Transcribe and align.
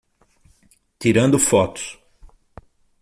Tirando 0.97 1.37
fotos 1.37 1.85